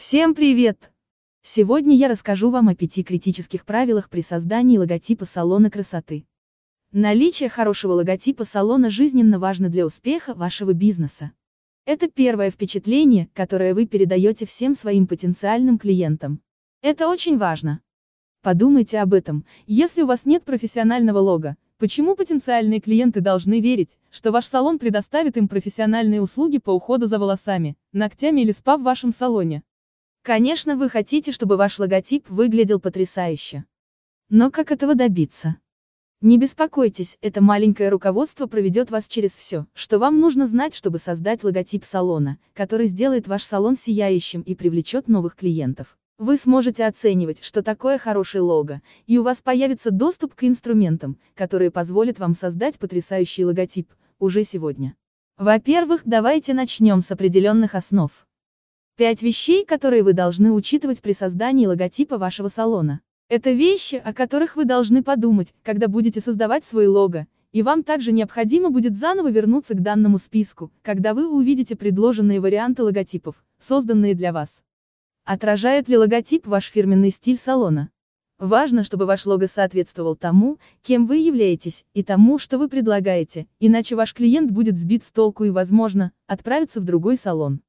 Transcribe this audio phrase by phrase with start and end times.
[0.00, 0.90] Всем привет!
[1.42, 6.24] Сегодня я расскажу вам о пяти критических правилах при создании логотипа салона красоты.
[6.90, 11.32] Наличие хорошего логотипа салона жизненно важно для успеха вашего бизнеса.
[11.84, 16.40] Это первое впечатление, которое вы передаете всем своим потенциальным клиентам.
[16.80, 17.82] Это очень важно.
[18.40, 24.32] Подумайте об этом, если у вас нет профессионального лога, почему потенциальные клиенты должны верить, что
[24.32, 29.12] ваш салон предоставит им профессиональные услуги по уходу за волосами, ногтями или спа в вашем
[29.12, 29.62] салоне?
[30.22, 33.64] Конечно, вы хотите, чтобы ваш логотип выглядел потрясающе.
[34.28, 35.56] Но как этого добиться?
[36.20, 41.42] Не беспокойтесь, это маленькое руководство проведет вас через все, что вам нужно знать, чтобы создать
[41.42, 45.96] логотип салона, который сделает ваш салон сияющим и привлечет новых клиентов.
[46.18, 51.70] Вы сможете оценивать, что такое хороший лого, и у вас появится доступ к инструментам, которые
[51.70, 54.94] позволят вам создать потрясающий логотип, уже сегодня.
[55.38, 58.10] Во-первых, давайте начнем с определенных основ.
[58.96, 63.00] Пять вещей, которые вы должны учитывать при создании логотипа вашего салона.
[63.28, 68.12] Это вещи, о которых вы должны подумать, когда будете создавать свой лого, и вам также
[68.12, 74.32] необходимо будет заново вернуться к данному списку, когда вы увидите предложенные варианты логотипов, созданные для
[74.32, 74.62] вас.
[75.24, 77.90] Отражает ли логотип ваш фирменный стиль салона?
[78.38, 83.96] Важно, чтобы ваш лого соответствовал тому, кем вы являетесь, и тому, что вы предлагаете, иначе
[83.96, 87.60] ваш клиент будет сбит с толку и, возможно, отправится в другой салон.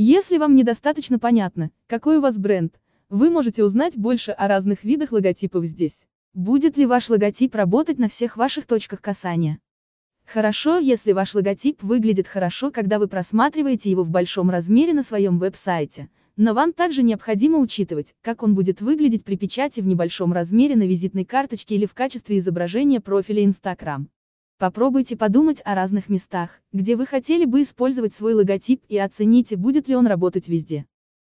[0.00, 5.10] Если вам недостаточно понятно, какой у вас бренд, вы можете узнать больше о разных видах
[5.10, 6.06] логотипов здесь.
[6.34, 9.58] Будет ли ваш логотип работать на всех ваших точках касания?
[10.24, 15.40] Хорошо, если ваш логотип выглядит хорошо, когда вы просматриваете его в большом размере на своем
[15.40, 20.76] веб-сайте, но вам также необходимо учитывать, как он будет выглядеть при печати в небольшом размере
[20.76, 24.10] на визитной карточке или в качестве изображения профиля Instagram.
[24.58, 29.86] Попробуйте подумать о разных местах, где вы хотели бы использовать свой логотип и оцените, будет
[29.86, 30.84] ли он работать везде.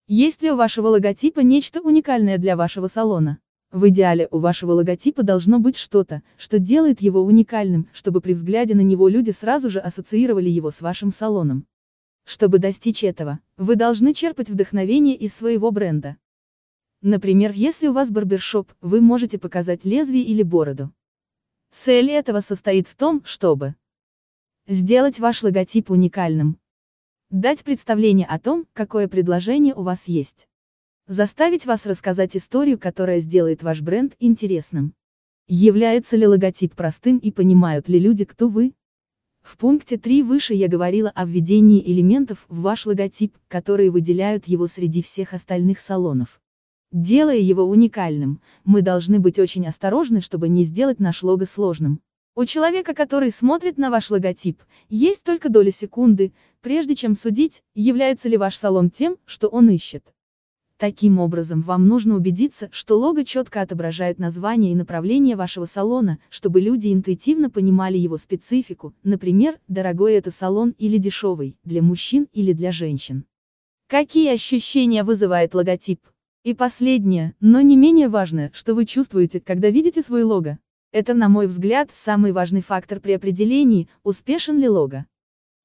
[0.07, 3.39] Есть ли у вашего логотипа нечто уникальное для вашего салона?
[3.71, 8.75] В идеале у вашего логотипа должно быть что-то, что делает его уникальным, чтобы при взгляде
[8.75, 11.65] на него люди сразу же ассоциировали его с вашим салоном.
[12.25, 16.17] Чтобы достичь этого, вы должны черпать вдохновение из своего бренда.
[17.01, 20.91] Например, если у вас барбершоп, вы можете показать лезвие или бороду.
[21.77, 23.75] Цель этого состоит в том, чтобы
[24.65, 26.57] сделать ваш логотип уникальным,
[27.31, 30.47] дать представление о том, какое предложение у вас есть,
[31.05, 34.93] заставить вас рассказать историю, которая сделает ваш бренд интересным.
[35.47, 38.73] Является ли логотип простым и понимают ли люди, кто вы?
[39.41, 44.67] В пункте 3 выше я говорила о введении элементов в ваш логотип, которые выделяют его
[44.67, 46.39] среди всех остальных салонов.
[46.95, 51.99] Делая его уникальным, мы должны быть очень осторожны, чтобы не сделать наш лого сложным.
[52.35, 58.29] У человека, который смотрит на ваш логотип, есть только доля секунды, прежде чем судить, является
[58.29, 60.05] ли ваш салон тем, что он ищет.
[60.77, 66.61] Таким образом, вам нужно убедиться, что лого четко отображает название и направление вашего салона, чтобы
[66.61, 72.71] люди интуитивно понимали его специфику, например, дорогой это салон или дешевый, для мужчин или для
[72.71, 73.25] женщин.
[73.87, 75.99] Какие ощущения вызывает логотип?
[76.45, 80.59] И последнее, но не менее важное, что вы чувствуете, когда видите свой лого.
[80.91, 85.07] Это, на мой взгляд, самый важный фактор при определении, успешен ли лого.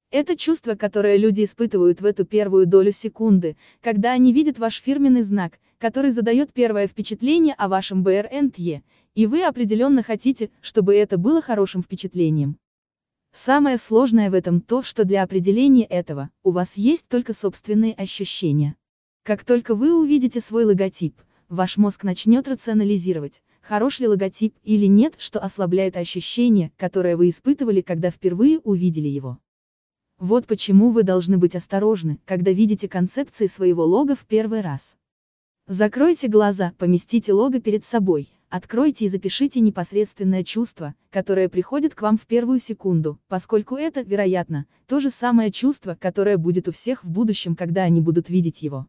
[0.09, 5.21] Это чувство, которое люди испытывают в эту первую долю секунды, когда они видят ваш фирменный
[5.21, 8.81] знак, который задает первое впечатление о вашем БРНТЕ,
[9.13, 12.57] и вы определенно хотите, чтобы это было хорошим впечатлением.
[13.31, 18.75] Самое сложное в этом то, что для определения этого, у вас есть только собственные ощущения.
[19.23, 21.15] Как только вы увидите свой логотип,
[21.47, 27.81] ваш мозг начнет рационализировать, хорош ли логотип или нет, что ослабляет ощущение, которое вы испытывали,
[27.81, 29.37] когда впервые увидели его.
[30.17, 34.97] Вот почему вы должны быть осторожны, когда видите концепции своего лого в первый раз.
[35.67, 42.17] Закройте глаза, поместите лого перед собой, откройте и запишите непосредственное чувство, которое приходит к вам
[42.17, 47.11] в первую секунду, поскольку это, вероятно, то же самое чувство, которое будет у всех в
[47.11, 48.87] будущем, когда они будут видеть его.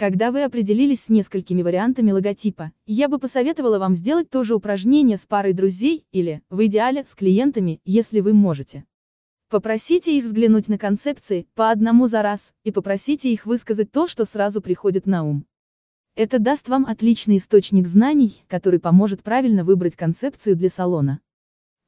[0.00, 5.18] Когда вы определились с несколькими вариантами логотипа, я бы посоветовала вам сделать то же упражнение
[5.18, 8.86] с парой друзей, или, в идеале, с клиентами, если вы можете.
[9.50, 14.24] Попросите их взглянуть на концепции, по одному за раз, и попросите их высказать то, что
[14.24, 15.44] сразу приходит на ум.
[16.16, 21.20] Это даст вам отличный источник знаний, который поможет правильно выбрать концепцию для салона.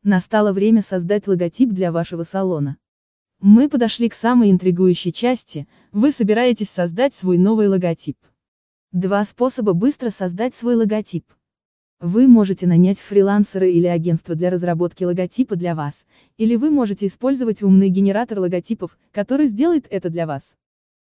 [0.03, 2.77] Настало время создать логотип для вашего салона.
[3.45, 8.17] Мы подошли к самой интригующей части, вы собираетесь создать свой новый логотип.
[8.93, 11.25] Два способа быстро создать свой логотип.
[11.99, 16.07] Вы можете нанять фрилансера или агентство для разработки логотипа для вас,
[16.37, 20.55] или вы можете использовать умный генератор логотипов, который сделает это для вас.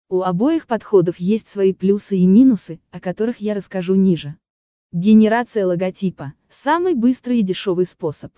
[0.08, 4.36] У обоих подходов есть свои плюсы и минусы, о которых я расскажу ниже.
[4.92, 8.32] Генерация логотипа– самый быстрый и дешевый способ.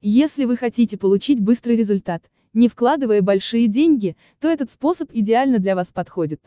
[0.00, 5.74] Если вы хотите получить быстрый результат, не вкладывая большие деньги, то этот способ идеально для
[5.74, 6.40] вас подходит.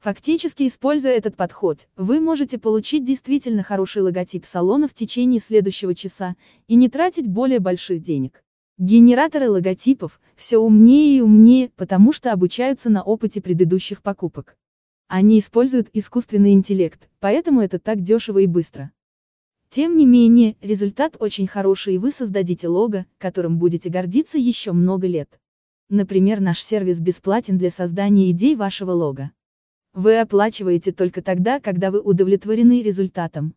[0.00, 6.34] Фактически, используя этот подход, вы можете получить действительно хороший логотип салона в течение следующего часа
[6.66, 8.42] и не тратить более больших денег.
[8.78, 14.56] Генераторы логотипов все умнее и умнее, потому что обучаются на опыте предыдущих покупок.
[15.06, 18.90] Они используют искусственный интеллект, поэтому это так дешево и быстро.
[19.74, 25.06] Тем не менее, результат очень хороший и вы создадите лого, которым будете гордиться еще много
[25.06, 25.40] лет.
[25.88, 29.30] Например, наш сервис бесплатен для создания идей вашего лога.
[29.94, 33.54] Вы оплачиваете только тогда, когда вы удовлетворены результатом.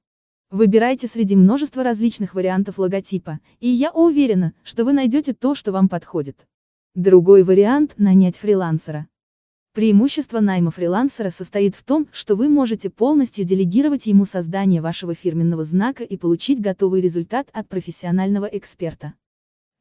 [0.51, 5.89] Выбирайте среди множества различных вариантов логотипа, и я уверена, что вы найдете то, что вам
[5.89, 6.47] подходит.
[6.93, 9.09] Другой вариант– нанять фрилансера.
[9.75, 15.65] Преимущество найма фрилансера состоит в том, что вы можете полностью делегировать ему создание вашего фирменного
[15.65, 19.15] знака и получить готовый результат от профессионального эксперта.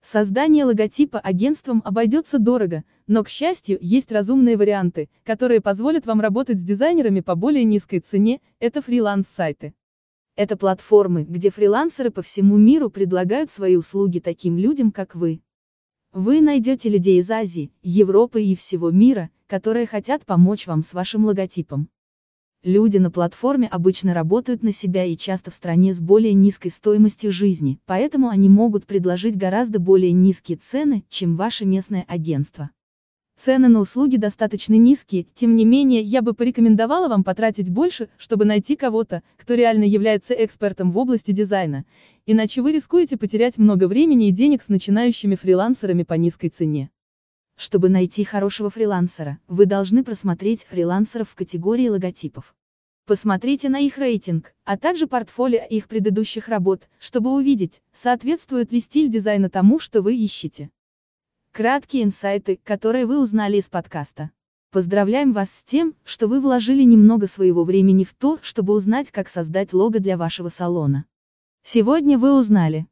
[0.02, 6.58] Создание логотипа агентством обойдется дорого, но, к счастью, есть разумные варианты, которые позволят вам работать
[6.58, 9.74] с дизайнерами по более низкой цене, это фриланс-сайты.
[10.34, 15.43] Это платформы, где фрилансеры по всему миру предлагают свои услуги таким людям, как вы.
[16.14, 21.24] Вы найдете людей из Азии, Европы и всего мира, которые хотят помочь вам с вашим
[21.24, 21.88] логотипом.
[22.62, 27.32] Люди на платформе обычно работают на себя и часто в стране с более низкой стоимостью
[27.32, 32.70] жизни, поэтому они могут предложить гораздо более низкие цены, чем ваше местное агентство.
[33.36, 38.44] Цены на услуги достаточно низкие, тем не менее, я бы порекомендовала вам потратить больше, чтобы
[38.44, 41.84] найти кого-то, кто реально является экспертом в области дизайна,
[42.26, 46.90] иначе вы рискуете потерять много времени и денег с начинающими фрилансерами по низкой цене.
[47.56, 52.54] Чтобы найти хорошего фрилансера, вы должны просмотреть фрилансеров в категории логотипов.
[53.04, 59.10] Посмотрите на их рейтинг, а также портфолио их предыдущих работ, чтобы увидеть, соответствует ли стиль
[59.10, 60.70] дизайна тому, что вы ищете.
[61.56, 64.32] Краткие инсайты, которые вы узнали из подкаста.
[64.72, 69.28] Поздравляем вас с тем, что вы вложили немного своего времени в то, чтобы узнать, как
[69.28, 71.04] создать лого для вашего салона.
[71.62, 72.88] Сегодня вы узнали.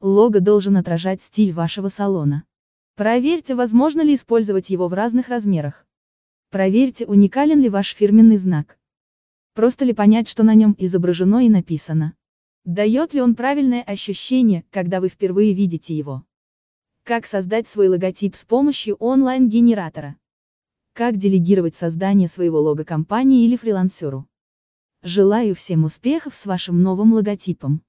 [0.00, 2.42] Лого должен отражать стиль вашего салона.
[2.96, 5.86] Проверьте, возможно ли использовать его в разных размерах.
[6.50, 8.76] Проверьте, уникален ли ваш фирменный знак.
[9.54, 12.14] Просто ли понять, что на нем изображено и написано.
[12.64, 16.24] Дает ли он правильное ощущение, когда вы впервые видите его.
[17.10, 20.14] Как создать свой логотип с помощью онлайн-генератора?
[20.92, 24.28] Как делегировать создание своего лого компании или фрилансеру?
[25.02, 27.82] Желаю всем успехов с вашим новым логотипом.